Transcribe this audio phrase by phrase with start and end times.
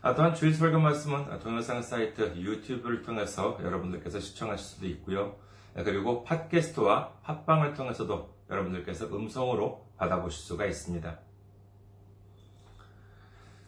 [0.00, 5.36] 아, 또한 주일 설교 말씀은 동영상 사이트 유튜브를 통해서 여러분들께서 시청하실 수도 있고요.
[5.74, 11.18] 그리고 팟캐스트와 팟빵을 통해서도 여러분들께서 음성으로 받아보실 수가 있습니다.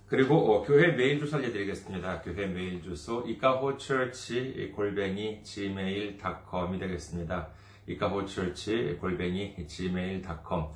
[0.07, 2.23] 그리고 어, 교회 메일 주소 알려드리겠습니다.
[2.23, 7.49] 교회 메일 주소 이카호처치 골뱅이 gmail.com이 되겠습니다.
[7.89, 10.69] 이카호처치 골뱅이 gmail.com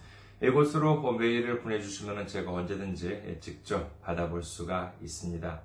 [0.46, 5.62] 이곳으로 메일을 보내주시면 제가 언제든지 직접 받아볼 수가 있습니다.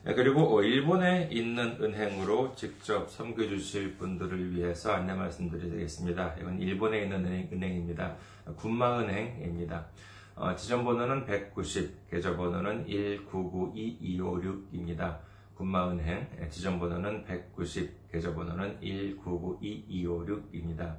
[0.08, 6.36] 네, 그리고 어, 일본에 있는 은행으로 직접 섬겨주실 분들을 위해서 안내 말씀드리겠습니다.
[6.40, 8.16] 이건 일본에 있는 은행, 입니다
[8.56, 9.86] 군마은행입니다.
[10.34, 15.18] 어, 지점번호는 190, 계좌번호는 1992256입니다.
[15.56, 20.96] 군마은행 예, 지점번호는 190, 계좌번호는 1992256입니다.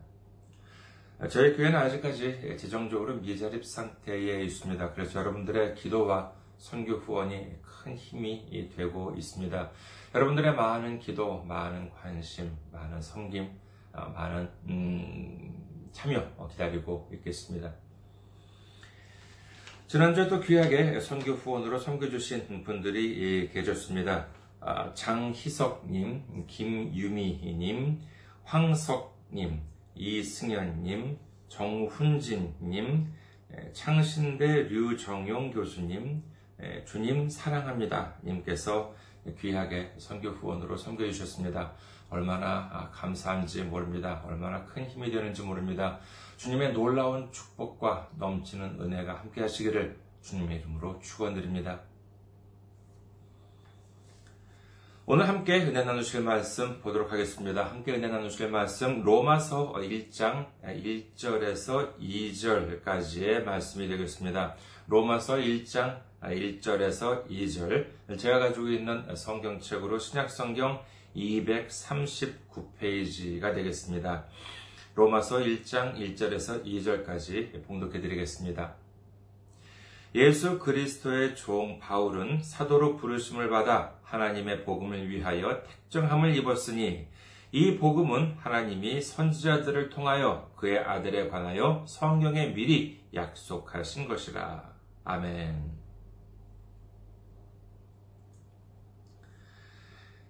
[1.30, 4.93] 저희 교회는 아직까지 재정적으로 미자립 상태에 있습니다.
[4.93, 9.72] 그래서 여러분들의 기도와 선교 후원이 큰 힘이 되고 있습니다.
[10.13, 13.49] 여러분들의 많은 기도, 많은 관심, 많은 섬김,
[13.94, 17.73] 어, 많은 음, 참여 기다리고 있겠습니다.
[19.88, 24.27] 지난주에 또 귀하게 선교 후원으로 섬겨주신 분들이 계셨습니다.
[24.59, 28.02] 아, 장희석님, 김유미님,
[28.43, 29.61] 황석님,
[29.95, 31.17] 이승현님,
[31.48, 33.14] 정훈진님,
[33.73, 36.21] 창신대 류정용 교수님,
[36.86, 38.15] 주님 사랑합니다.
[38.23, 38.93] 님께서
[39.39, 41.73] 귀하게 선교 후원으로 섬겨 주셨습니다.
[42.09, 44.23] 얼마나 아, 감사한지 모릅니다.
[44.25, 45.99] 얼마나 큰 힘이 되는지 모릅니다.
[46.37, 51.81] 주님의 놀라운 축복과 넘치는 은혜가 함께 하시기를 주님의 이름으로 축원드립니다.
[55.05, 57.65] 오늘 함께 은혜 나누실 말씀 보도록 하겠습니다.
[57.65, 64.55] 함께 은혜 나누실 말씀 로마서 1장 1절에서 2절까지의 말씀이 되겠습니다.
[64.87, 67.87] 로마서 1장 1절에서 2절
[68.17, 70.81] 제가 가지고 있는 성경책으로 신약성경
[71.15, 74.25] 239페이지가 되겠습니다.
[74.95, 78.75] 로마서 1장 1절에서 2절까지 봉독해 드리겠습니다.
[80.15, 87.07] 예수 그리스도의 종 바울은 사도로 부르심을 받아 하나님의 복음을 위하여 택정함을 입었으니
[87.51, 94.73] 이 복음은 하나님이 선지자들을 통하여 그의 아들에 관하여 성경에 미리 약속하신 것이라.
[95.03, 95.79] 아멘.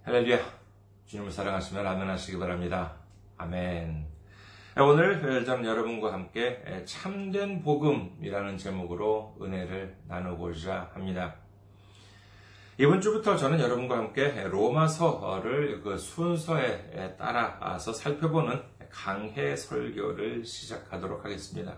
[0.02, 0.38] 할렐루야.
[1.04, 2.94] 주님을 사랑하시면 아멘 하시기 바랍니다.
[3.36, 4.06] 아멘.
[4.78, 11.34] 오늘 저는 여러분과 함께 참된 복음이라는 제목으로 은혜를 나누고자 합니다.
[12.78, 21.76] 이번 주부터 저는 여러분과 함께 로마서를 그 순서에 따라서 살펴보는 강해 설교를 시작하도록 하겠습니다.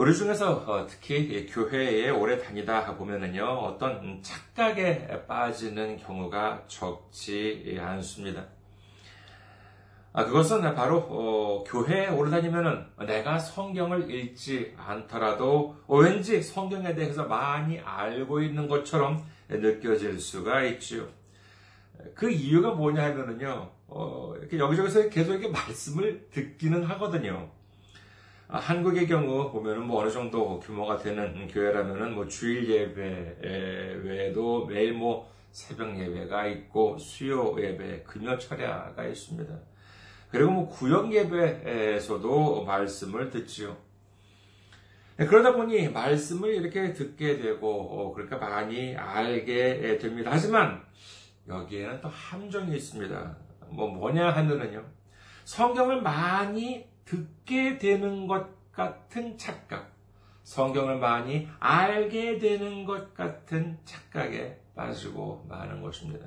[0.00, 8.46] 우리 중에서 특히 교회에 오래 다니다 보면은요, 어떤 착각에 빠지는 경우가 적지 않습니다.
[10.14, 17.26] 아, 그것은 바로 어, 교회에 오래 다니면은 내가 성경을 읽지 않더라도 어, 왠지 성경에 대해서
[17.26, 21.08] 많이 알고 있는 것처럼 느껴질 수가 있지요.
[22.14, 27.50] 그 이유가 뭐냐 하면은요, 어, 이렇게 여기저기서 계속 이렇게 말씀을 듣기는 하거든요.
[28.52, 34.92] 아, 한국의 경우 보면은 뭐 어느 정도 규모가 되는 교회라면은 뭐 주일 예배 외에도 매일
[34.92, 39.54] 뭐 새벽 예배가 있고 수요 예배, 금요 철야가 있습니다.
[40.32, 43.76] 그리고 뭐 구역 예배에서도 말씀을 듣지요.
[45.16, 50.30] 네, 그러다 보니 말씀을 이렇게 듣게 되고 어, 그러니까 많이 알게 됩니다.
[50.32, 50.82] 하지만
[51.46, 53.36] 여기에는 또 함정이 있습니다.
[53.68, 54.84] 뭐 뭐냐 하면은요.
[55.44, 59.90] 성경을 많이 듣게 되는 것 같은 착각.
[60.44, 66.26] 성경을 많이 알게 되는 것 같은 착각에 빠지고 마는 것입니다.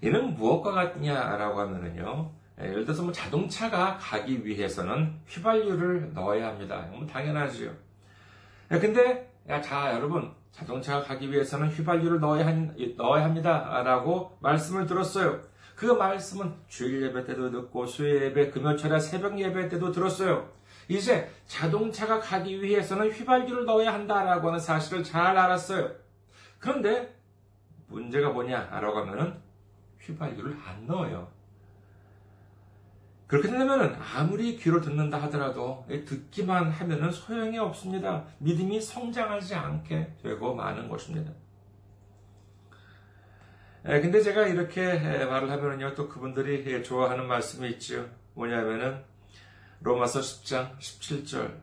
[0.00, 6.88] 이는 무엇과 같냐라고 하면은요, 예를 들어서 뭐 자동차가 가기 위해서는 휘발유를 넣어야 합니다.
[6.90, 7.70] 뭐 당연하지요.
[8.68, 13.82] 근데 야, 자 여러분 자동차가 가기 위해서는 휘발유를 넣어야, 한, 넣어야 합니다.
[13.82, 15.49] 라고 말씀을 들었어요.
[15.80, 20.46] 그 말씀은 주일 예배 때도 듣고 수요 예배, 금요철에 새벽 예배 때도 들었어요.
[20.88, 25.90] 이제 자동차가 가기 위해서는 휘발유를 넣어야 한다라고 하는 사실을 잘 알았어요.
[26.58, 27.18] 그런데
[27.86, 28.68] 문제가 뭐냐?
[28.78, 29.40] 라고 하면은
[30.00, 31.28] 휘발유를 안 넣어요.
[33.26, 38.26] 그렇게 되면 아무리 귀로 듣는다 하더라도 듣기만 하면 소용이 없습니다.
[38.36, 41.32] 믿음이 성장하지 않게 되고 마는 것입니다.
[43.82, 48.08] 근데 제가 이렇게 말을 하면요, 또 그분들이 좋아하는 말씀이 있죠.
[48.34, 49.02] 뭐냐면은,
[49.80, 51.60] 로마서 10장 17절.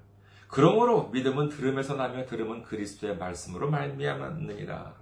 [0.47, 4.95] 그러므로 믿음은 들음에서 나며 들음은 그리스도의 말씀으로 말미암았느니라.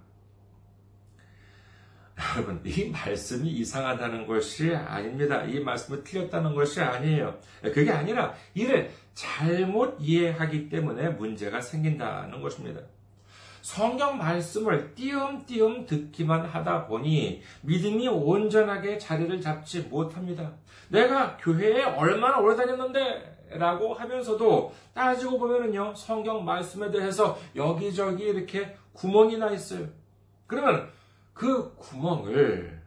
[2.36, 5.42] 여러분, 이 말씀이 이상하다는 것이 아닙니다.
[5.44, 7.38] 이 말씀이 틀렸다는 것이 아니에요.
[7.62, 12.80] 그게 아니라 이를 잘못 이해하기 때문에 문제가 생긴다는 것입니다.
[13.66, 20.52] 성경 말씀을 띄엄띄엄 듣기만 하다 보니 믿음이 온전하게 자리를 잡지 못합니다.
[20.88, 29.36] 내가 교회에 얼마나 오래 다녔는데 라고 하면서도 따지고 보면은요, 성경 말씀에 대해서 여기저기 이렇게 구멍이
[29.38, 29.88] 나 있어요.
[30.46, 30.88] 그러면
[31.32, 32.80] 그 구멍을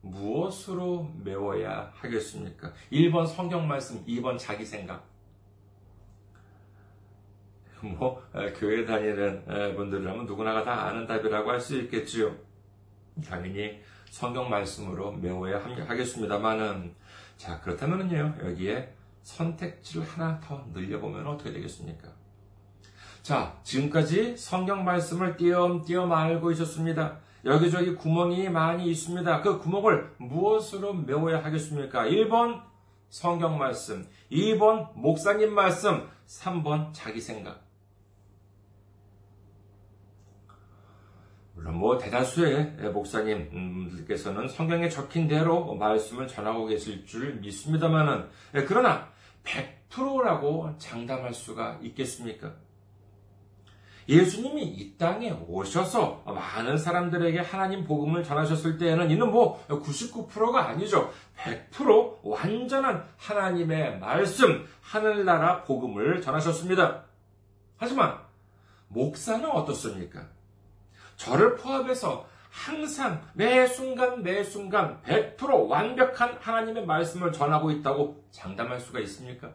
[0.00, 2.72] 무엇으로 메워야 하겠습니까?
[2.92, 5.09] 1번 성경 말씀, 2번 자기 생각.
[7.82, 8.22] 뭐,
[8.58, 12.34] 교회 다니는 분들이라면 누구나가 다 아는 답이라고 할 수 있겠지요.
[13.26, 13.80] 당연히
[14.10, 16.94] 성경 말씀으로 메워야 하겠습니다만은,
[17.36, 22.08] 자, 그렇다면요, 여기에 선택지를 하나 더 늘려보면 어떻게 되겠습니까?
[23.22, 27.18] 자, 지금까지 성경 말씀을 띄엄띄엄 알고 있었습니다.
[27.44, 29.42] 여기저기 구멍이 많이 있습니다.
[29.42, 32.04] 그 구멍을 무엇으로 메워야 하겠습니까?
[32.04, 32.62] 1번
[33.10, 37.62] 성경 말씀, 2번 목사님 말씀, 3번 자기 생각.
[41.60, 48.28] 물론 뭐 대다수의 목사님들께서는 성경에 적힌 대로 말씀을 전하고 계실 줄 믿습니다만은
[48.66, 49.08] 그러나
[49.44, 52.54] 100%라고 장담할 수가 있겠습니까?
[54.08, 61.12] 예수님이 이 땅에 오셔서 많은 사람들에게 하나님 복음을 전하셨을 때에는 이는 뭐 99%가 아니죠.
[61.36, 67.04] 100% 완전한 하나님의 말씀, 하늘나라 복음을 전하셨습니다.
[67.76, 68.18] 하지만
[68.88, 70.26] 목사는 어떻습니까?
[71.20, 79.00] 저를 포함해서 항상 매 순간 매 순간 100% 완벽한 하나님의 말씀을 전하고 있다고 장담할 수가
[79.00, 79.52] 있습니까?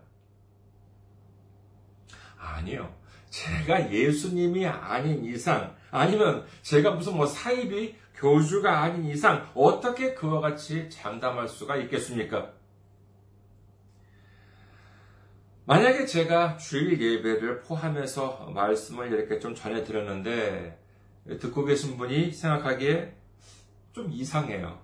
[2.38, 2.94] 아니요.
[3.32, 10.88] 제가 예수님이 아닌 이상, 아니면 제가 무슨 뭐 사이비 교주가 아닌 이상, 어떻게 그와 같이
[10.92, 12.52] 장담할 수가 있겠습니까?
[15.66, 20.85] 만약에 제가 주일 예배를 포함해서 말씀을 이렇게 좀 전해드렸는데,
[21.40, 23.16] 듣고 계신 분이 생각하기에
[23.94, 24.80] 좀 이상해요.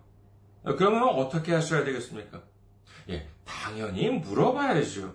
[0.64, 2.42] 그러면 어떻게 하셔야 되겠습니까?
[3.10, 5.14] 예, 당연히 물어봐야죠.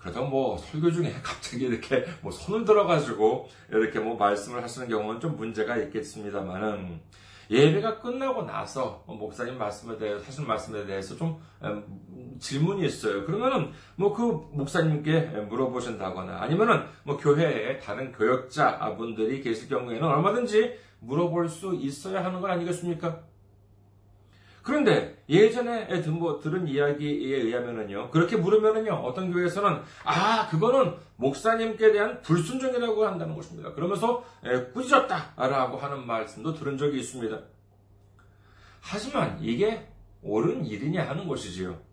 [0.00, 5.36] 그러다 뭐 설교 중에 갑자기 이렇게 뭐 손을 들어가지고 이렇게 뭐 말씀을 하시는 경우는 좀
[5.36, 7.00] 문제가 있겠습니다만은
[7.50, 11.84] 예배가 끝나고 나서 뭐 목사님 말씀에 대해서 하신 말씀에 대해서 좀 음,
[12.42, 13.24] 질문이 있어요.
[13.24, 14.22] 그러면은 뭐 그
[14.52, 22.40] 목사님께 물어보신다거나 아니면은 뭐 교회에 다른 교역자 분들이 계실 경우에는 얼마든지 물어볼 수 있어야 하는
[22.40, 23.20] 거 아니겠습니까?
[24.62, 33.04] 그런데 예전에 뭐 들은 이야기에 의하면은요, 그렇게 물으면은요, 어떤 교회에서는, 아, 그거는 목사님께 대한 불순종이라고
[33.04, 33.72] 한다는 것입니다.
[33.72, 34.24] 그러면서
[34.72, 37.40] 꾸짖었다라고 하는 말씀도 들은 적이 있습니다.
[38.80, 39.88] 하지만 이게
[40.22, 41.91] 옳은 일이냐 하는 것이지요.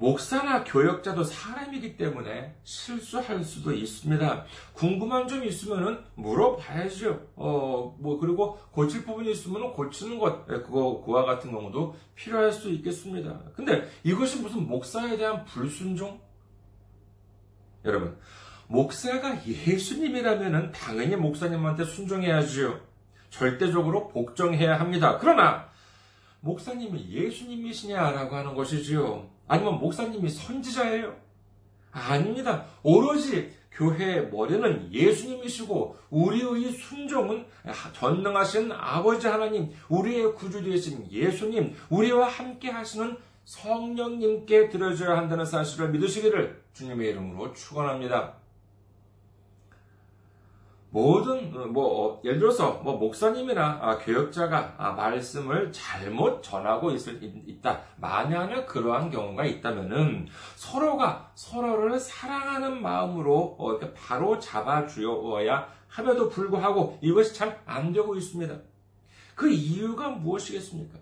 [0.00, 4.44] 목사나 교역자도 사람이기 때문에 실수할 수도 있습니다.
[4.72, 7.28] 궁금한 점이 있으면은 물어봐야죠.
[7.36, 12.70] 어, 뭐, 그리고 고칠 부분이 있으면 고치는 것, 예, 그거, 그와 같은 경우도 필요할 수
[12.70, 13.40] 있겠습니다.
[13.54, 16.18] 근데 이것이 무슨 목사에 대한 불순종?
[17.84, 18.16] 여러분,
[18.68, 22.80] 목사가 예수님이라면은 당연히 목사님한테 순종해야지요.
[23.28, 25.18] 절대적으로 복종해야 합니다.
[25.20, 25.68] 그러나,
[26.40, 29.28] 목사님이 예수님이시냐라고 하는 것이지요.
[29.50, 31.12] 아니면 목사님이 선지자예요?
[31.90, 32.66] 아닙니다.
[32.84, 37.46] 오로지 교회의 머리는 예수님이시고 우리의 순종은
[37.92, 46.62] 전능하신 아버지 하나님, 우리의 구주 되신 예수님, 우리와 함께 하시는 성령님께 드려져야 한다는 사실을 믿으시기를
[46.72, 48.34] 주님의 이름으로 축원합니다.
[50.90, 57.80] 모든 뭐 어, 예를 들어서 뭐 목사님이나 아, 교역자가 아, 말씀을 잘못 전하고 있을, 있다.
[57.96, 66.98] 만약에 그러한 경우가 있다면은 서로가 서로를 사랑하는 마음으로 어, 이렇게 바로 잡아 주어야 함에도 불구하고
[67.00, 68.56] 이것이 참안 되고 있습니다.
[69.36, 70.98] 그 이유가 무엇이겠습니까?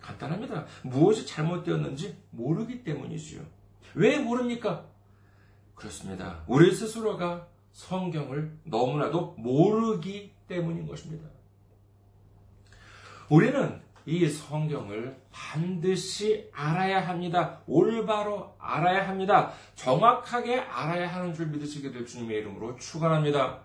[0.00, 0.64] 간단합니다.
[0.82, 3.42] 무엇이 잘못되었는지 모르기 때문이지요.
[3.94, 4.86] 왜 모릅니까?
[5.74, 6.42] 그렇습니다.
[6.46, 7.46] 우리 스스로가
[7.78, 11.28] 성경을 너무나도 모르기 때문인 것입니다.
[13.28, 17.60] 우리는 이 성경을 반드시 알아야 합니다.
[17.66, 19.52] 올바로 알아야 합니다.
[19.76, 23.60] 정확하게 알아야 하는 줄 믿으시게 될 주님의 이름으로 축원합니다.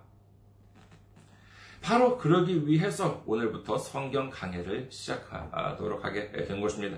[1.82, 6.98] 바로 그러기 위해서 오늘부터 성경 강해를 시작하도록 하게 된 것입니다.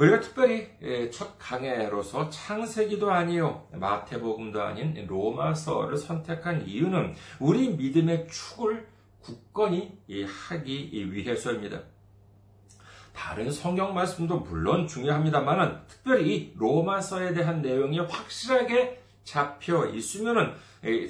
[0.00, 8.88] 우리가 특별히 예, 첫 강해로서 창세기도 아니요 마태복음도 아닌 로마서를 선택한 이유는 우리 믿음의 축을
[9.20, 11.82] 굳건히 하기 위해서입니다.
[13.12, 20.54] 다른 성경 말씀도 물론 중요합니다만은 특별히 이 로마서에 대한 내용이 확실하게 잡혀 있으면은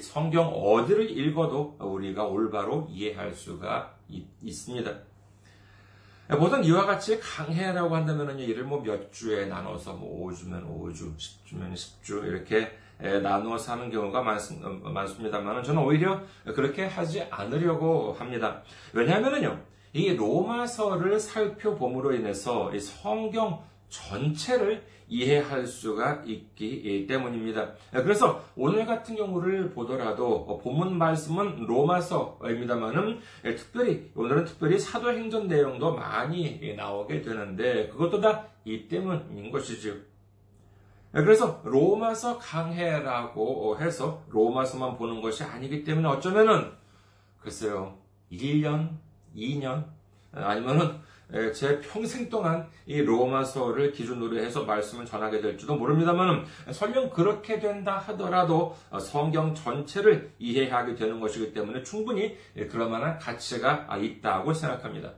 [0.01, 4.91] 성경 어디를 읽어도 우리가 올바로 이해할 수가 있, 습니다
[6.37, 12.25] 보통 이와 같이 강해라고 한다면 이를 뭐 몇 주에 나눠서 뭐 5주면 5주, 10주면 10주
[12.25, 16.21] 이렇게 나누어서 하는 경우가 많, 습니다만 저는 오히려
[16.55, 18.61] 그렇게 하지 않으려고 합니다.
[18.93, 19.59] 왜냐하면요,
[19.93, 27.73] 이 로마서를 살펴봄으로 인해서 성경 전체를 이해할 수가 있기 때문입니다.
[27.91, 37.21] 그래서 오늘 같은 경우를 보더라도 본문 말씀은 로마서입니다만은 특별히 오늘은 특별히 사도행전 내용도 많이 나오게
[37.21, 39.95] 되는데 그것도 다 이 때문인 것이지요.
[41.11, 46.71] 그래서 로마서 강해라고 해서 로마서만 보는 것이 아니기 때문에 어쩌면은
[47.39, 47.97] 글쎄요
[48.31, 48.97] 1년,
[49.35, 49.85] 2년
[50.31, 51.01] 아니면은 예,
[51.53, 58.75] 제 평생 동안 이 로마서를 기준으로 해서 말씀을 전하게 될지도 모릅니다만 설령 그렇게 된다 하더라도
[58.99, 62.37] 성경 전체를 이해하게 되는 것이기 때문에 충분히
[62.69, 65.13] 그럴 만한 가치가 있다고 생각합니다.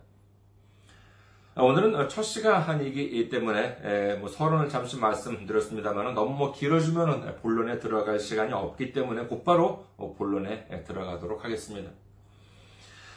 [1.55, 8.91] 오늘은 첫 시간이기 때문에 뭐 서론을 잠시 말씀드렸습니다만 너무 뭐 길어지면 본론에 들어갈 시간이 없기
[8.91, 9.85] 때문에 곧바로
[10.17, 11.91] 본론에 들어가도록 하겠습니다.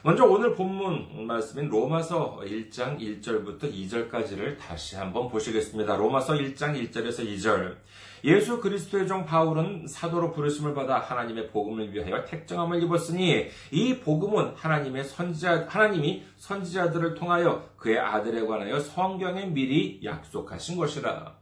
[0.06, 5.96] 먼저 오늘 본문 말씀인 로마서 1장 1절부터 2절까지를 다시 한번 보시겠습니다.
[5.96, 7.74] 로마서 1장 1절에서 2절.
[8.22, 15.02] 예수 그리스도의 종 바울은 사도로 부르심을 받아 하나님의 복음을 위하여 택정함을 입었으니 이 복음은 하나님의
[15.02, 21.35] 선지자 하나님이 선지자들을 통하여 그의 아들에 관하여 성경에 미리 약속하신 것이라.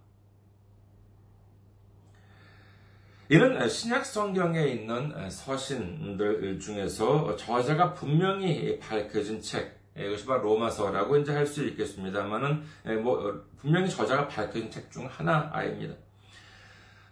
[3.30, 11.46] 이는 신약 성경에 있는 서신들 중에서 저자가 분명히 밝혀진 책, 이것이 바로 로마서라고 이제 할
[11.46, 12.62] 수 있겠습니다만은
[13.02, 15.94] 뭐 분명히 저자가 밝혀진 책 중 하나입니다.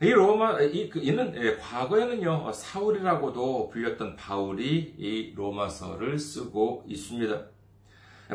[0.03, 7.41] 이 로마 이 그, 이는 과거에는요 사울이라고도 불렸던 바울이 이 로마서를 쓰고 있습니다.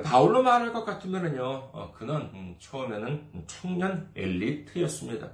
[0.04, 5.30] 바울로 말할 것 같으면은요 어, 그는 음, 처음에는 청년 엘리트였습니다.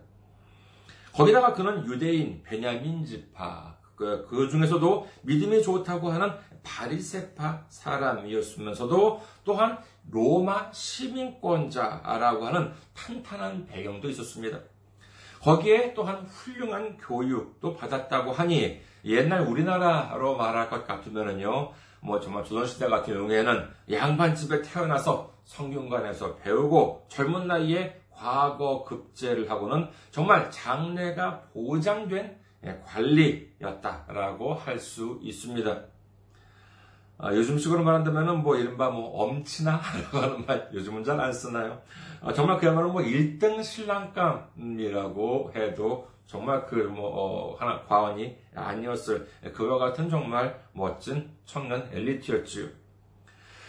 [1.13, 6.31] 거기다가 그는 유대인, 베냐민 지파, 그, 그 중에서도 믿음이 좋다고 하는
[6.63, 9.77] 바리세파 사람이었으면서도 또한
[10.09, 14.59] 로마 시민권자라고 하는 탄탄한 배경도 있었습니다.
[15.41, 23.13] 거기에 또한 훌륭한 교육도 받았다고 하니 옛날 우리나라로 말할 것 같으면은요, 뭐 정말 조선시대 같은
[23.13, 34.53] 경우에는 양반집에 태어나서 성균관에서 배우고 젊은 나이에 과거 급제를 하고는 정말 장래가 보장된 예, 관리였다라고
[34.53, 35.83] 할 수 있습니다.
[37.17, 41.81] 아, 요즘식으로 말한다면 뭐 이른바 뭐 엄친아라고 하는 말 요즘은 잘 안 쓰나요?
[42.21, 50.09] 아, 정말 그야말로 뭐 1등 신랑감이라고 해도 정말 그뭐 어, 하나 과언이 아니었을 그와 같은
[50.09, 52.67] 정말 멋진 청년 엘리트였지요.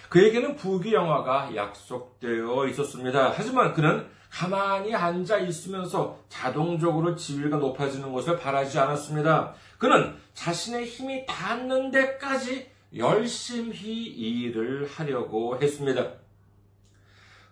[0.09, 3.33] 그에게는 부귀 영화가 약속되어 있었습니다.
[3.37, 9.55] 하지만 그는 가만히 앉아 있으면서 자동적으로 지위가 높아지는 것을 바라지 않았습니다.
[9.79, 16.14] 그는 자신의 힘이 닿는 데까지 열심히 일을 하려고 했습니다.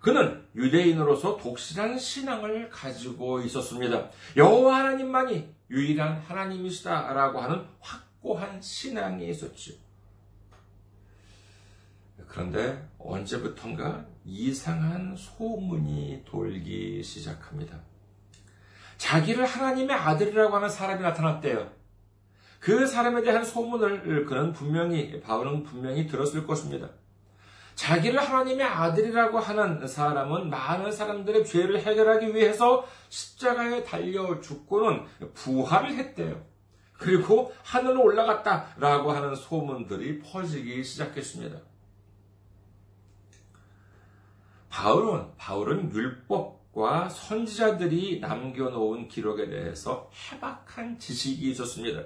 [0.01, 4.11] 그는 유대인으로서 독실한 신앙을 가지고 있었습니다.
[4.37, 9.75] 여호와 하나님만이 유일한 하나님이시다라고 하는 확고한 신앙이 있었죠.
[12.27, 17.81] 그런데 언제부턴가 이상한 소문이 돌기 시작합니다.
[18.97, 21.71] 자기를 하나님의 아들이라고 하는 사람이 나타났대요.
[22.61, 26.89] 그 사람에 대한 소문을 그는 분명히, 바울은 분명히 들었을 것입니다.
[27.75, 36.45] 자기를 하나님의 아들이라고 하는 사람은 많은 사람들의 죄를 해결하기 위해서 십자가에 달려 죽고는 부활을 했대요.
[36.93, 41.72] 그리고 하늘로 올라갔다라고 하는 소문들이 퍼지기 시작했습니다.
[44.73, 52.03] 바울은 바울은 율법과 선지자들이 남겨놓은 기록에 대해서 해박한 지식이 있었습니다.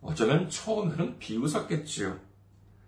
[0.00, 2.18] 어쩌면 처음에는 비웃었겠지요.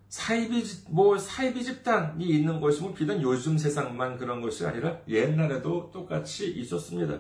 [0.09, 6.51] 사이비, 뭐, 사이비 집단이 있는 것이 뭐 비단 요즘 세상만 그런 것이 아니라 옛날에도 똑같이
[6.53, 7.19] 있었습니다.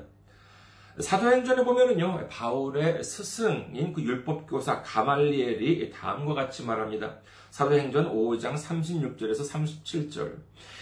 [0.98, 7.18] 사도행전에 보면은요, 바울의 스승인 그 율법 교사 가말리엘이 다음과 같이 말합니다.
[7.54, 10.32] 사도행전 5장 36절에서 37절.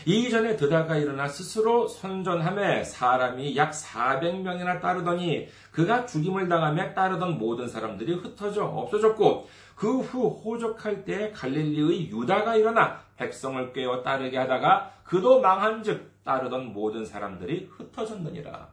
[0.06, 8.14] 이전에 드다가 일어나 스스로 선전함에 사람이 약 400명이나 따르더니 그가 죽임을 당하며 따르던 모든 사람들이
[8.14, 16.24] 흩어져 없어졌고 그 후 호적할 때 갈릴리의 유다가 일어나 백성을 꿰어 따르게 하다가 그도 망한즉
[16.24, 18.71] 따르던 모든 사람들이 흩어졌느니라.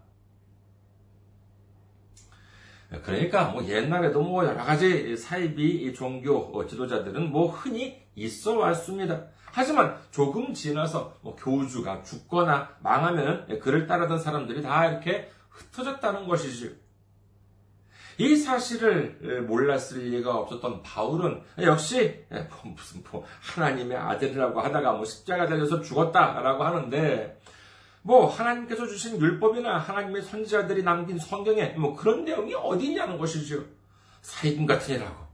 [3.04, 9.26] 그러니까 뭐 옛날에도 뭐 여러 가지 사이비 종교 지도자들은 뭐 흔히 있어 왔습니다.
[9.52, 16.78] 하지만 조금 지나서 뭐 교주가 죽거나 망하면 그를 따르던 사람들이 다 이렇게 흩어졌다는 것이지.
[18.18, 25.48] 이 사실을 몰랐을 리가 없었던 바울은 역시 뭐 무슨 뭐 하나님의 아들이라고 하다가 뭐 십자가
[25.48, 27.40] 달려서 죽었다라고 하는데
[28.10, 33.64] 뭐 하나님께서 주신 율법이나 하나님의 선지자들이 남긴 성경에 뭐 그런 내용이 어디 있냐는 것이죠.
[34.24, 35.28] 사기꾼 같은 이라고.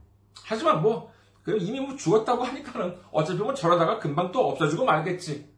[0.44, 1.10] 하지만 뭐
[1.42, 5.50] 그럼 이미 뭐 죽었다고 하니까는 어차피 뭐 저러다가 금방 또 없어지고 말겠지.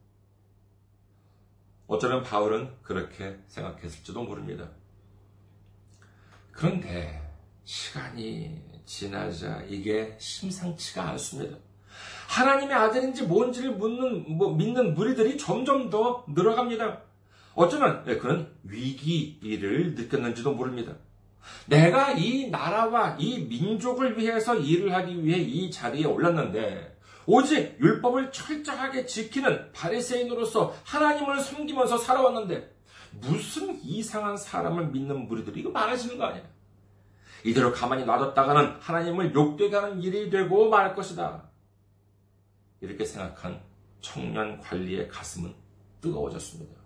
[1.88, 4.68] 어쩌면 바울은 그렇게 생각했을지도 모릅니다.
[6.52, 7.20] 그런데
[7.64, 11.56] 시간이 지나자 이게 심상치가 않습니다.
[12.28, 17.07] 하나님의 아들인지 뭔지를 묻는, 뭐, 믿는 무리들이 점점 더 늘어갑니다.
[17.58, 20.94] 어쩌면 네, 그런 위기를 느꼈는지도 모릅니다.
[21.66, 29.06] 내가 이 나라와 이 민족을 위해서 일을 하기 위해 이 자리에 올랐는데 오직 율법을 철저하게
[29.06, 32.76] 지키는 바리새인으로서 하나님을 섬기면서 살아왔는데
[33.20, 36.44] 무슨 이상한 사람을 믿는 무리들이 이거 많아지는 거 아니야?
[37.44, 41.42] 이대로 가만히 놔뒀다가는 하나님을 욕되게 하는 일이 되고 말 것이다.
[42.80, 43.60] 이렇게 생각한
[44.00, 45.52] 청년 관리의 가슴은
[46.00, 46.77] 뜨거워졌습니다.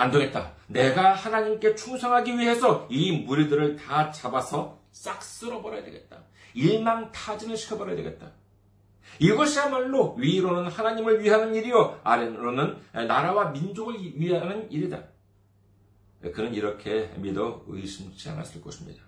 [0.00, 0.54] 안 되겠다.
[0.66, 6.24] 내가 하나님께 충성하기 위해서 이 무리들을 다 잡아서 싹 쓸어버려야 되겠다.
[6.54, 8.32] 일망타진을 시켜버려야 되겠다.
[9.18, 12.00] 이것이야말로 위로는 하나님을 위하는 일이요.
[12.02, 15.02] 아래로는 나라와 민족을 위하는 일이다.
[16.34, 19.02] 그는 이렇게 믿어 의심치 않았을 것입니다.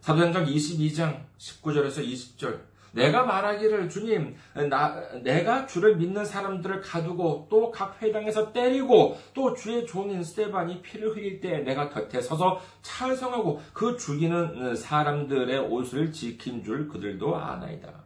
[0.00, 2.60] 사도행전 22장 19절에서 20절
[2.96, 4.34] 내가 말하기를 주님,
[4.70, 11.14] 나, 내가 주를 믿는 사람들을 가두고 또 각 회당에서 때리고 또 주의 종인 스테반이 피를
[11.14, 18.04] 흘릴 때 내가 곁에 서서 찬성하고 그 죽이는 사람들의 옷을 지킨 줄 그들도 아나이다.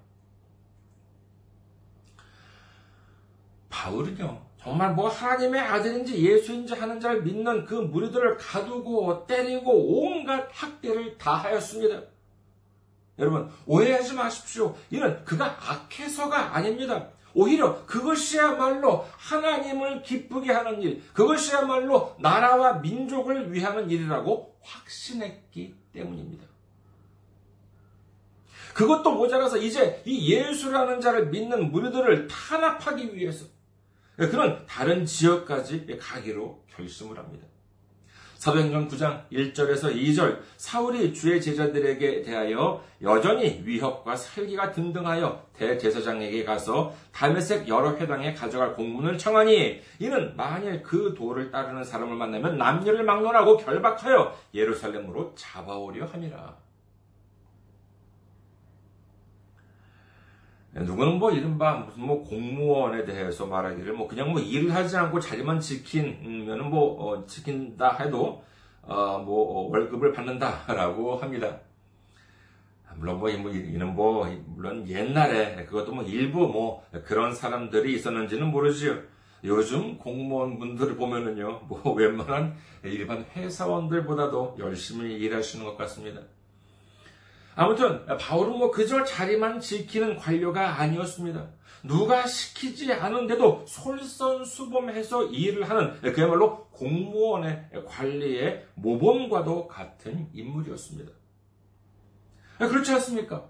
[3.69, 11.17] 바울은요, 정말 뭐 하나님의 아들인지 예수인지 하는 자를 믿는 그 무리들을 가두고 때리고 온갖 학대를
[11.17, 12.03] 다 하였습니다.
[13.21, 14.75] 여러분, 오해하지 마십시오.
[14.91, 17.11] 이는 그가 악해서가 아닙니다.
[17.35, 26.47] 오히려 그것이야말로 하나님을 기쁘게 하는 일, 그것이야말로 나라와 민족을 위하는 일이라고 확신했기 때문입니다.
[28.75, 33.45] 그것도 모자라서 이제 이 예수라는 자를 믿는 무리들을 탄압하기 위해서
[34.17, 37.47] 그런 다른 지역까지 가기로 결심을 합니다.
[38.41, 47.69] 사도행전 9장 1절에서 2절 사울이 주의 제자들에게 대하여 여전히 위협과 살기가 등등하여 대제사장에게 가서 담에색
[47.69, 54.35] 여러 회당에 가져갈 공문을 청하니 이는 만일 그 도를 따르는 사람을 만나면 남녀를 막론하고 결박하여
[54.55, 56.70] 예루살렘으로 잡아오려 함이라.
[60.73, 65.59] 누구는 뭐 이른바 무슨 뭐 공무원에 대해서 말하기를 뭐 그냥 뭐 일을 하지 않고 자리만
[65.59, 68.45] 지키면은 뭐 어, 지킨다 해도
[68.83, 71.61] 어뭐 월급을 받는다라고 합니다.
[72.97, 78.99] 물론 뭐, 뭐 이는 뭐 물론 옛날에 그것도 뭐 일부 뭐 그런 사람들이 있었는지는 모르지요.
[79.43, 82.55] 요즘 공무원분들을 보면은요 뭐 웬만한
[82.85, 86.21] 일반 회사원들보다도 열심히 일하시는 것 같습니다.
[87.61, 91.47] 아무튼 바울은 뭐 그저 자리만 지키는 관료가 아니었습니다.
[91.83, 101.13] 누가 시키지 않은데도 솔선수범해서 일을 하는 그야말로 공무원의 관리의 모범과도 같은 인물이었습니다.
[102.61, 103.45] 그렇지 않습니까?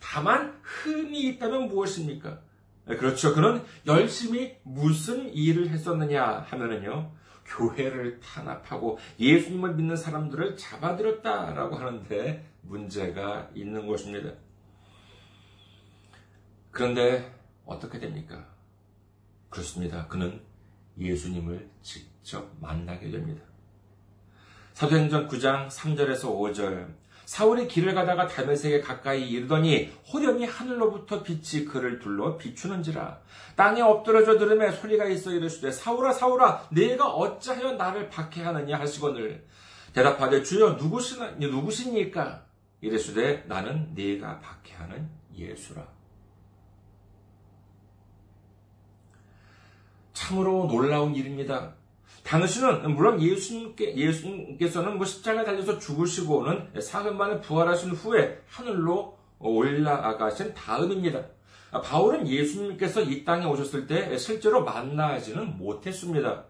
[0.00, 2.40] 다만 흠이 있다면 무엇입니까?
[2.86, 3.32] 그렇죠.
[3.32, 7.12] 그는 열심히 무슨 일을 했었느냐 하면은요.
[7.46, 14.32] 교회를 탄압하고 예수님을 믿는 사람들을 잡아들였다라고 하는데 문제가 있는 것입니다.
[16.70, 17.32] 그런데
[17.64, 18.46] 어떻게 됩니까?
[19.48, 20.06] 그렇습니다.
[20.08, 20.40] 그는
[20.98, 23.42] 예수님을 직접 만나게 됩니다.
[24.74, 32.36] 사도행전 9장 3절에서 5절 사울이 길을 가다가 다메섹에 가까이 이르더니 호련히 하늘로부터 빛이 그를 둘러
[32.36, 33.20] 비추는지라
[33.56, 39.44] 땅에 엎드려져 들음에 소리가 있어 이르시되 사울아 사울아 내가 어찌하여 나를 박해하느냐 하시거늘
[39.92, 42.45] 대답하되 주여 누구시나 누구시니까
[42.80, 45.86] 이르시되 나는 네가 박해하는 예수라
[50.12, 51.74] 참으로 놀라운 일입니다.
[52.24, 61.22] 당신은 물론 예수님께, 예수님께서는 뭐 십자가 달려서 죽으시고는 사흘 만에 부활하신 후에 하늘로 올라가신 다음입니다.
[61.70, 66.44] 바울은 예수님께서 이 땅에 오셨을 때 실제로 만나지는 못했습니다.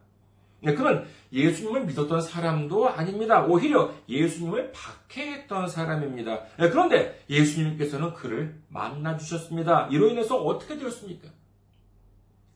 [0.61, 3.45] 네, 그는 예수님을 믿었던 사람도 아닙니다.
[3.45, 6.43] 오히려 예수님을 박해했던 사람입니다.
[6.59, 9.89] 네, 그런데 예수님께서는 그를 만나 주셨습니다.
[9.91, 11.29] 이로 인해서 어떻게 되었습니까?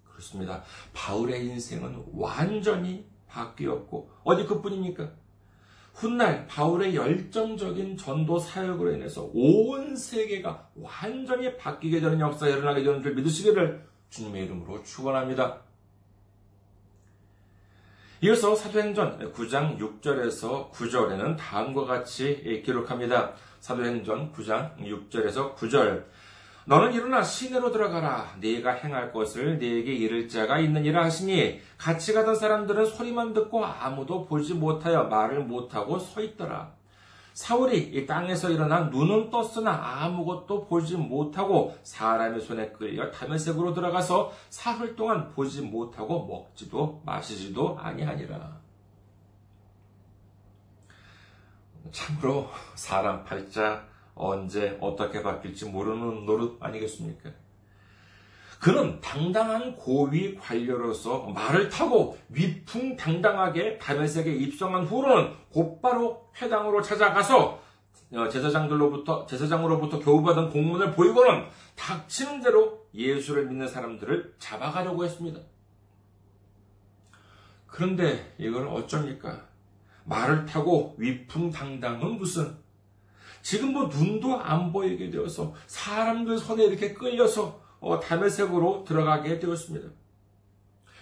[0.04, 0.62] 그렇습니다.
[0.92, 5.10] 바울의 인생은 완전히 바뀌었고 어디 그뿐입니까?
[5.94, 13.14] 훗날 바울의 열정적인 전도 사역으로 인해서 온 세계가 완전히 바뀌게 되는 역사가 일어나게 되는 줄
[13.14, 15.60] 믿으시기를 주님의 이름으로 축원합니다.
[18.22, 23.32] 이어서 사도행전 9장 6절에서 9절에는 다음과 같이 기록합니다.
[23.60, 26.04] 사도행전 9장 6절에서 9절
[26.66, 28.36] 너는 일어나 시내로 들어가라.
[28.38, 34.52] 네가 행할 것을 네게 이를 자가 있느니라 하시니 같이 가던 사람들은 소리만 듣고 아무도 보지
[34.52, 36.74] 못하여 말을 못하고 서 있더라.
[37.32, 44.96] 사울이 이 땅에서 일어나 눈은 떴으나 아무것도 보지 못하고 사람의 손에 끌려 담에색으로 들어가서 사흘
[44.96, 48.60] 동안 보지 못하고 먹지도 마시지도 아니하니라.
[51.92, 57.30] 참으로 사람 팔자 언제 어떻게 바뀔지 모르는 노릇 아니겠습니까?
[58.60, 67.58] 그는 당당한 고위 관료로서 말을 타고 위풍당당하게 다메섹에 입성한 후로는 곧바로 회당으로 찾아가서
[68.12, 75.40] 어, 제사장들로부터 제사장으로부터 교부받은 공문을 보이고는 닥치는 대로 예수를 믿는 사람들을 잡아가려고 했습니다.
[77.66, 79.48] 그런데 이걸 어쩝니까?
[80.04, 82.58] 말을 타고 위풍당당은 무슨
[83.40, 89.88] 지금 뭐 눈도 안 보이게 되어서 사람들 손에 이렇게 끌려서 어, 담의색으로 들어가게 되었습니다.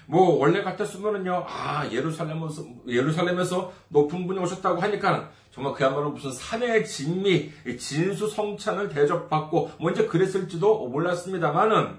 [0.06, 7.52] 뭐 원래 같았으면은요, 아 예루살렘에서 예루살렘에서 높은 분이 오셨다고 하니까 정말 그야말로 무슨 산의 진미,
[7.78, 11.98] 진수 성찬을 대접받고 뭐 이제 그랬을지도 몰랐습니다만은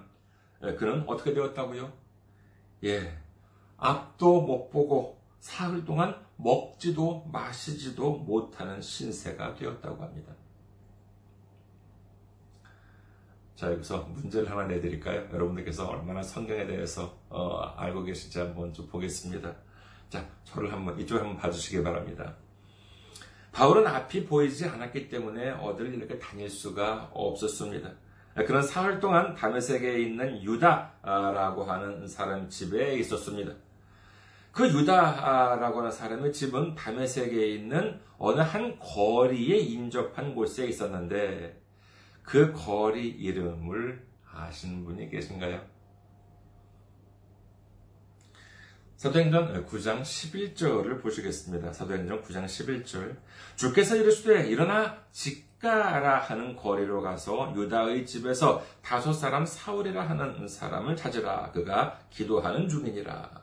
[0.63, 1.91] 예, 그는 어떻게 되었다고요?
[2.85, 3.17] 예,
[3.77, 10.33] 앞도 못 보고 사흘 동안 먹지도 마시지도 못하는 신세가 되었다고 합니다.
[13.59, 15.27] 자, 여기서 문제를 하나 내드릴까요?
[15.33, 19.53] 여러분들께서 얼마나 성경에 대해서 어, 알고 계신지 한번 좀 보겠습니다.
[20.07, 22.37] 자, 저를 한번 이쪽에 한번 봐주시기 바랍니다.
[23.51, 27.91] 바울은 앞이 보이지 않았기 때문에 어디를 이렇게 다닐 수가 없었습니다.
[28.47, 33.51] 그런 사흘 동안 다메섹에 있는 유다라고 하는 사람 집에 있었습니다.
[34.53, 41.59] 그 유다라고 하는 사람의 집은 다메섹에 있는 어느 한 거리에 인접한 곳에 있었는데
[42.23, 45.79] 그 거리 이름을 아시는 분이 계신가요?
[48.99, 51.71] 사도행전 9장 11절을 보시겠습니다.
[51.71, 53.15] 사도행전 9장 11절.
[53.55, 61.51] 주께서 이르시되 일어나 직가라 하는 거리로 가서 유다의 집에서 다섯 사람 사울이라 하는 사람을 찾으라.
[61.51, 63.41] 그가 기도하는 중이니라.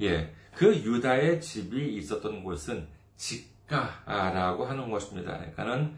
[0.00, 3.51] 예, 그 유다의 집이 있었던 곳은 직
[4.06, 5.38] 라고 하는 것입니다.
[5.38, 5.96] 그러니까는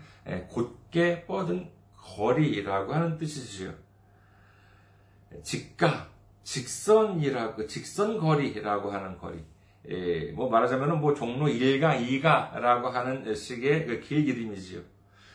[0.49, 3.73] 곧게 뻗은 거리라고 하는 뜻이지요.
[5.43, 6.09] 직가,
[6.43, 9.45] 직선이라고, 직선거리라고 하는 거리.
[9.89, 14.81] 예, 뭐 말하자면은 뭐 종로 1가 2가라고 하는 식의 그길 이름이지요.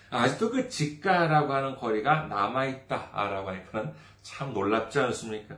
[0.09, 5.55] 아직도 그 직가라고 하는 거리가 남아있다라고 하니까는 참 놀랍지 않습니까?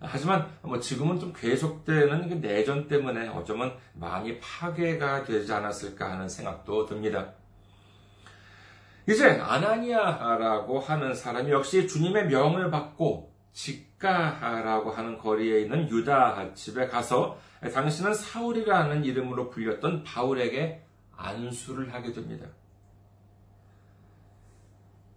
[0.00, 6.86] 하지만 뭐 지금은 좀 계속되는 그 내전 때문에 어쩌면 많이 파괴가 되지 않았을까 하는 생각도
[6.86, 7.32] 듭니다.
[9.08, 17.38] 이제 아나니아라고 하는 사람이 역시 주님의 명을 받고 직가라고 하는 거리에 있는 유다 집에 가서
[17.72, 20.82] 당신은 사울이라는 이름으로 불렸던 바울에게
[21.16, 22.46] 안수를 하게 됩니다.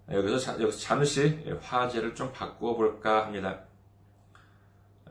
[0.09, 3.59] 여기서, 여기서 잠시 화제를 좀 바꾸어 볼까 합니다.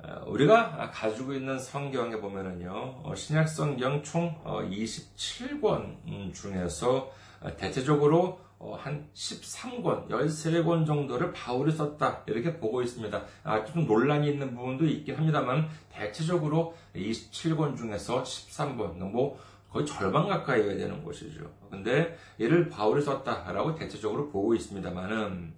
[0.02, 7.10] 어, 우리가 가지고 있는 성경에 보면은요, 어, 신약 성경 총 27권 어, 음, 중에서
[7.56, 8.40] 대체적으로
[8.76, 12.24] 한 13권, 13권 정도를 바울이 썼다.
[12.26, 13.22] 이렇게 보고 있습니다.
[13.44, 19.38] 아, 좀 논란이 있는 부분도 있긴 합니다만, 대체적으로 27권 중에서 13권, 뭐,
[19.70, 21.48] 거의 절반 가까이가 되는 것이죠.
[21.70, 25.54] 근데 이를 바울이 썼다라고 대체적으로 보고 있습니다만은,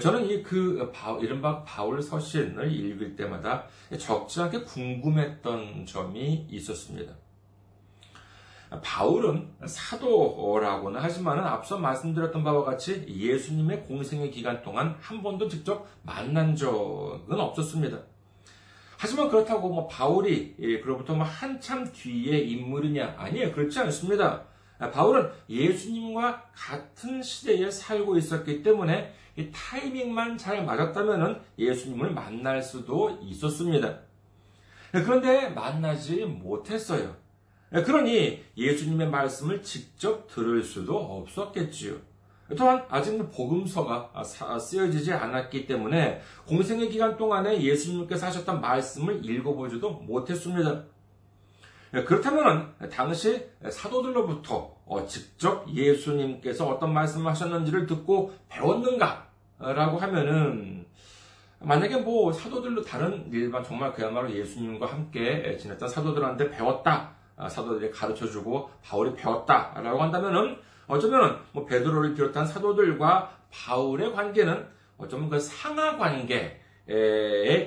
[0.00, 3.64] 저는 이 그 이른바 바울 서신을 읽을 때마다
[3.98, 7.14] 적지 않게 궁금했던 점이 있었습니다.
[8.82, 16.56] 바울은 사도라고는 하지만 앞서 말씀드렸던 바와 같이 예수님의 공생의 기간 동안 한 번도 직접 만난
[16.56, 17.98] 적은 없었습니다.
[18.98, 23.14] 하지만 그렇다고 뭐 바울이 예, 그로부터 뭐 한참 뒤의 인물이냐?
[23.18, 23.52] 아니에요.
[23.52, 24.44] 그렇지 않습니다.
[24.78, 33.98] 바울은 예수님과 같은 시대에 살고 있었기 때문에 이 타이밍만 잘 맞았다면 예수님을 만날 수도 있었습니다.
[34.92, 37.16] 그런데 만나지 못했어요.
[37.70, 41.96] 그러니 예수님의 말씀을 직접 들을 수도 없었겠지요.
[42.56, 50.84] 또한 아직 복음서가 쓰여지지 않았기 때문에 공생의 기간 동안에 예수님께서 하셨던 말씀을 읽어보지도 못했습니다.
[52.04, 59.26] 그렇다면 당시 사도들로부터 직접 예수님께서 어떤 말씀을 하셨는지를 듣고 배웠는가?
[59.58, 60.86] 라고 하면은
[61.60, 68.70] 만약에 뭐 사도들로 다른 일반 정말 그야말로 예수님과 함께 지냈던 사도들한테 배웠다 아, 사도들이 가르쳐주고
[68.82, 76.60] 바울이 배웠다라고 한다면은 어쩌면은 뭐 베드로를 비롯한 사도들과 바울의 관계는 어쩌면 그 상하 관계에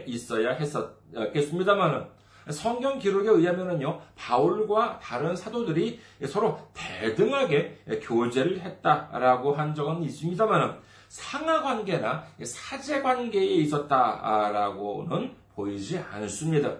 [0.07, 2.18] 있어야 했었겠습니다만은
[2.49, 10.75] 성경 기록에 의하면은요 바울과 다른 사도들이 서로 대등하게 교제를 했다라고 한 적은 있습니다만은
[11.09, 16.75] 상하 관계나 사제 관계에 있었다라고는 보이지 않습니다.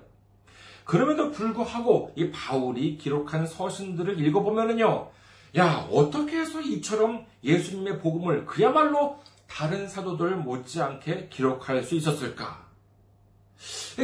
[0.85, 5.09] 그럼에도 불구하고 이 바울이 기록한 서신들을 읽어보면요.
[5.57, 12.68] 야, 어떻게 해서 이처럼 예수님의 복음을 그야말로 다른 사도들 못지않게 기록할 수 있었을까?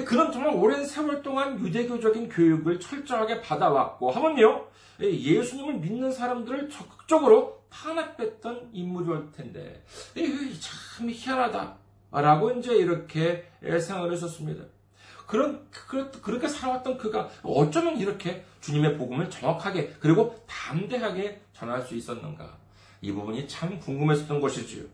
[0.05, 4.67] 그런 정말 오랜 세월 동안 유대교적인 교육을 철저하게 받아왔고 하면요.
[4.99, 9.83] 예수님을 믿는 사람들을 적극적으로 탄압했던 인물이었을 텐데,
[10.59, 11.77] 참 희한하다.
[12.11, 14.63] 라고 이제 이렇게 생각을 했었습니다.
[15.27, 22.57] 그런, 그, 그렇게 살아왔던 그가 어쩌면 이렇게 주님의 복음을 정확하게, 그리고 담대하게 전할 수 있었는가.
[23.01, 24.85] 이 부분이 참 궁금했었던 것이지요.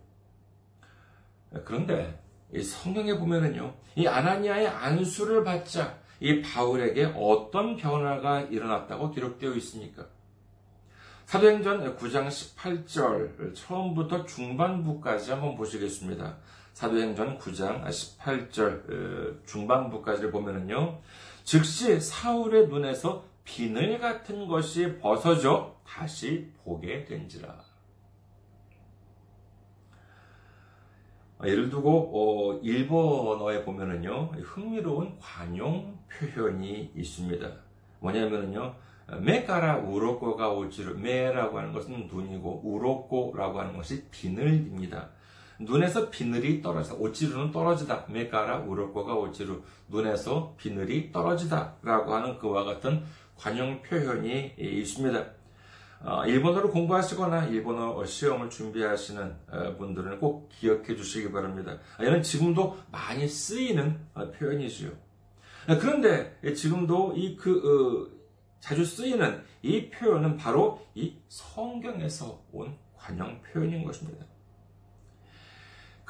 [1.66, 10.06] 그런데, 이 성경에 보면은요, 이 아나니아의 안수를 받자 이 바울에게 어떤 변화가 일어났다고 기록되어 있습니까?
[11.26, 16.38] 사도행전 9장 18절 처음부터 중반부까지 한번 보시겠습니다.
[16.74, 21.00] 사도행전 9장 18절 중반부까지를 보면은요.
[21.44, 27.71] 즉시 사울의 눈에서 비늘 같은 것이 벗어져 다시 보게 된지라.
[31.44, 37.52] 예를 두고 어, 일본어에 보면은요 흥미로운 관용 표현이 있습니다.
[38.00, 38.76] 뭐냐면은요
[39.22, 45.10] 메가라 우로코가 오지르 메라고 하는 것은 눈이고 우로코라고 하는 것이 비늘입니다.
[45.60, 46.96] 눈에서 비늘이 떨어지다.
[46.96, 48.06] 오지르는 떨어지다.
[48.10, 53.04] 메가라 우로코가 오지르 눈에서 비늘이 떨어지다라고 하는 그와 같은
[53.36, 55.41] 관용 표현이 있습니다.
[56.04, 61.78] 어, 일본어를 공부하시거나 일본어 시험을 준비하시는 어, 분들은 꼭 기억해 주시기 바랍니다.
[62.02, 64.92] 얘는 지금도 많이 쓰이는 어, 표현이지요.
[65.80, 68.20] 그런데 지금도 이 그
[68.62, 74.24] 자주 쓰이는 이 표현은 바로 이 성경에서 온 관용 표현인 것입니다.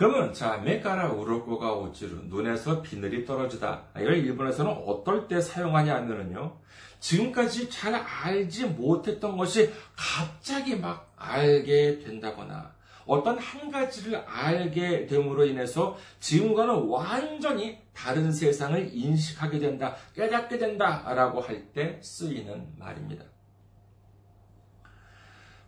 [0.01, 6.57] 그러면 자 메가라 우로코가 오지루 눈에서 비늘이 떨어지다 이걸 일본에서는 어떨 때 사용하냐 하면은요
[6.99, 12.73] 지금까지 잘 알지 못했던 것이 갑자기 막 알게 된다거나
[13.05, 21.73] 어떤 한 가지를 알게 됨으로 인해서 지금과는 완전히 다른 세상을 인식하게 된다, 깨닫게 된다라고 할
[21.73, 23.30] 때 쓰이는 말입니다.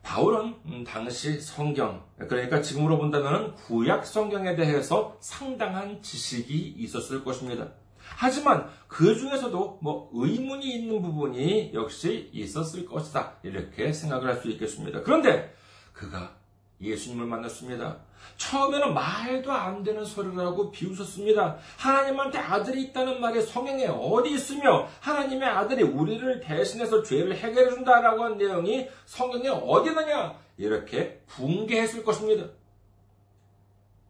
[0.04, 7.70] 바울은 음, 당시 성경, 그러니까 지금으로 본다면 구약 성경에 대해서 상당한 지식이 있었을 것입니다.
[7.98, 13.38] 하지만 그 중에서도 뭐 의문이 있는 부분이 역시 있었을 것이다.
[13.44, 15.02] 이렇게 생각을 할 수 있겠습니다.
[15.04, 15.56] 그런데
[15.94, 16.36] 그가
[16.82, 17.98] 예수님을 만났습니다.
[18.38, 21.58] 처음에는 말도 안 되는 소리를 하고 비웃었습니다.
[21.78, 28.38] 하나님한테 아들이 있다는 말이 성경에 어디 있으며 하나님의 아들이 우리를 대신해서 죄를 해결해 준다라고 한
[28.38, 32.48] 내용이 성경에 어디 있느냐 이렇게 붕괴했을 것입니다.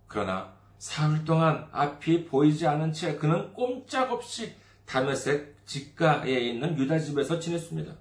[0.07, 4.53] 그러나 사흘 동안 앞이 보이지 않은 채 그는 꼼짝없이
[4.85, 7.93] 다메섹 직가에 있는 유다 집에서 지냈습니다.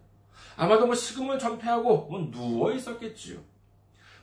[0.57, 3.39] 아마도 뭐 식음을 전폐하고 뭐 누워 있었겠지요.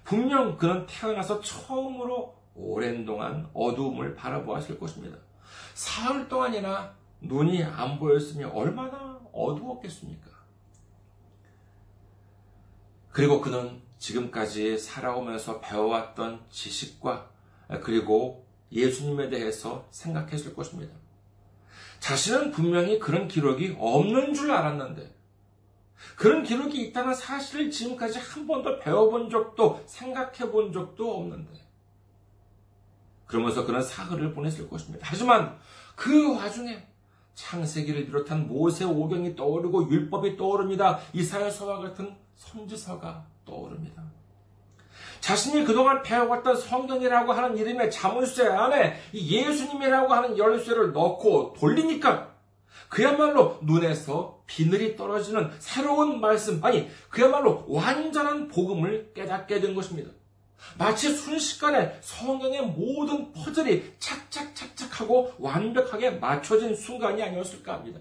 [0.04, 5.18] 분명 그는 태어나서 처음으로 오랜 동안 어두움을 바라보았을 것입니다.
[5.74, 10.30] 사흘 동안이나 눈이 안 보였으면 얼마나 어두웠겠습니까?
[13.12, 17.30] 그리고 그는 지금까지 살아오면서 배워왔던 지식과
[17.82, 20.94] 그리고 예수님에 대해서 생각했을 것입니다.
[22.00, 25.19] 자신은 분명히 그런 기록이 없는 줄 알았는데,
[26.16, 31.52] 그런 기록이 있다는 사실을 지금까지 한 번도 배워본 적도 생각해 본 적도 없는데.
[33.26, 35.06] 그러면서 그는 사흘을 보냈을 것입니다.
[35.10, 35.58] 하지만
[35.96, 36.88] 그 와중에
[37.36, 41.00] 창세기를 비롯한 모세 오경이 떠오르고 율법이 떠오릅니다.
[41.14, 44.04] 이사야서와 같은 선지서가 떠오릅니다.
[45.22, 52.34] 자신이 그동안 배워왔던 성경이라고 하는 이름의 자문수제 안에 예수님이라고 하는 열쇠를 넣고 돌리니까
[52.88, 60.12] 그야말로 눈에서 비늘이 떨어지는 새로운 말씀, 아니, 그야말로 완전한 복음을 깨닫게 된 것입니다.
[60.78, 68.00] 마치 순식간에 성경의 모든 퍼즐이 착착착착하고 완벽하게 맞춰진 순간이 아니었을까 합니다.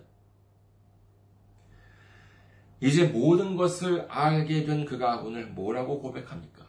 [2.81, 6.67] 이제 모든 것을 알게 된 그가 오늘 뭐라고 고백합니까?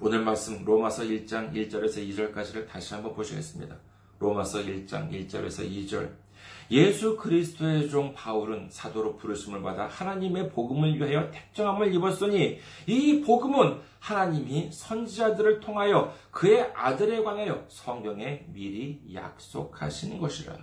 [0.00, 3.76] 오늘 말씀 로마서 1장 1절에서 2절까지를 다시 한번 보시겠습니다.
[4.18, 6.27] 로마서 1장 1절에서 2절.
[6.70, 14.70] 예수 그리스도의 종 바울은 사도로 부르심을 받아 하나님의 복음을 위하여 택정함을 입었으니 이 복음은 하나님이
[14.72, 20.56] 선지자들을 통하여 그의 아들에 관하여 성경에 미리 약속하신 것이라.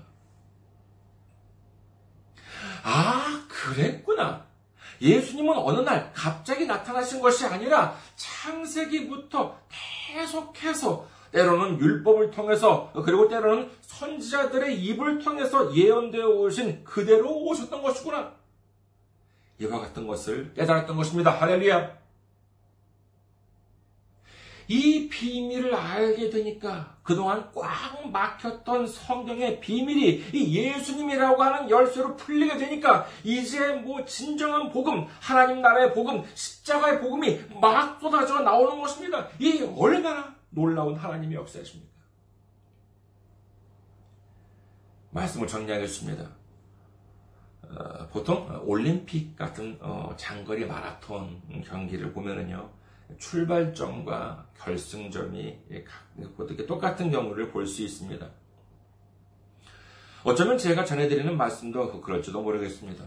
[2.84, 4.46] 아, 그랬구나.
[5.02, 9.60] 예수님은 어느 날 갑자기 나타나신 것이 아니라 창세기부터
[10.14, 18.32] 계속해서 때로는 율법을 통해서 그리고 때로는 선지자들의 입을 통해서 예언되어 오신 그대로 오셨던 것이구나.
[19.60, 21.32] 이와 같은 것을 깨달았던 것입니다.
[21.32, 22.06] 할렐루야.
[24.68, 33.06] 이 비밀을 알게 되니까 그동안 꽉 막혔던 성경의 비밀이 이 예수님이라고 하는 열쇠로 풀리게 되니까
[33.24, 39.28] 이제 뭐 진정한 복음, 하나님 나라의 복음, 십자가의 복음이 막 쏟아져 나오는 것입니다.
[39.38, 41.94] 이 얼마나 놀라운 하나님의 역사이십니까?
[45.12, 46.30] 말씀을 정리하겠습니다.
[47.64, 52.70] 어, 보통 올림픽 같은 어, 장거리 마라톤 경기를 보면은요,
[53.18, 55.60] 출발점과 결승점이
[56.40, 58.28] 어떻게 똑같은 경우를 볼 수 있습니다.
[60.24, 63.06] 어쩌면 제가 전해드리는 말씀도 그럴지도 모르겠습니다.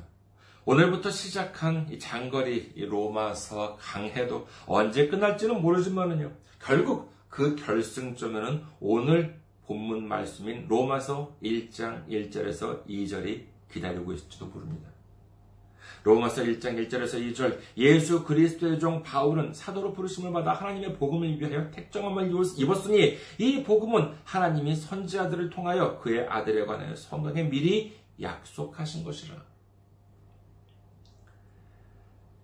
[0.64, 6.30] 오늘부터 시작한 장거리 로마서 강해도 언제 끝날지는 모르지만은요,
[6.60, 14.88] 결국 그 결승점에는 오늘 본문 말씀인 로마서 1장 1절에서 2절이 기다리고 있을지도 모릅니다.
[16.04, 22.32] 로마서 1장 1절에서 2절 예수 그리스도의 종 바울은 사도로 부르심을 받아 하나님의 복음을 위하여 택정함을
[22.56, 29.47] 입었으니 이 복음은 하나님이 선지자들을 통하여 그의 아들에 관하여 성경에 미리 약속하신 것이라.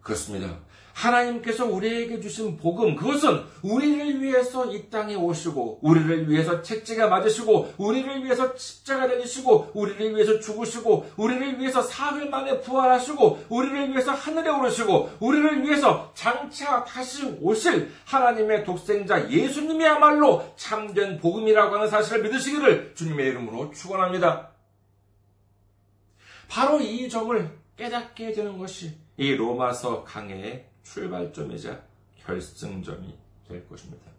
[0.05, 0.59] 그렇습니다.
[0.93, 8.23] 하나님께서 우리에게 주신 복음, 그것은 우리를 위해서 이 땅에 오시고, 우리를 위해서 책제가 맞으시고, 우리를
[8.23, 15.17] 위해서 십자가 되시고, 우리를 위해서 죽으시고, 우리를 위해서 사흘 만에 부활하시고, 우리를 위해서 하늘에 오르시고,
[15.19, 23.73] 우리를 위해서 장차 다시 오실 하나님의 독생자 예수님이야말로 참된 복음이라고 하는 사실을 믿으시기를 주님의 이름으로
[23.73, 24.51] 축원합니다.
[26.49, 31.83] 바로 이 점을 깨닫게 되는 것이 이 로마서 강해의 출발점이자
[32.17, 33.17] 결승점이
[33.49, 34.11] 될 것입니다.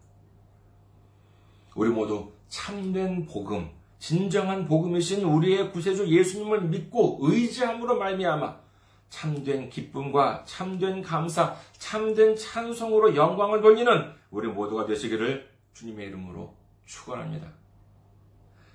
[1.74, 8.66] 우리 모두 참된 복음, 진정한 복음이신 우리의 구세주 예수님을 믿고 의지함으로 말미암아
[9.08, 16.54] 참된 기쁨과 참된 감사, 참된 찬송으로 영광을 돌리는 우리 모두가 되시기를 주님의 이름으로
[16.86, 17.48] 축원합니다.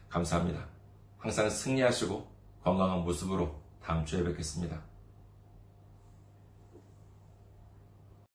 [0.09, 0.65] 감사합니다.
[1.17, 2.27] 항상 승리하시고
[2.63, 4.90] 건강한 모습으로 다음 주에 뵙겠습니다.